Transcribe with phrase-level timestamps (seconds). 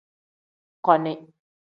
[0.87, 1.13] Koni.